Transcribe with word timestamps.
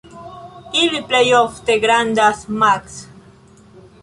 Ili 0.83 1.01
plej 1.11 1.21
ofte 1.41 1.75
grandas 1.85 2.43
maks. 2.65 2.99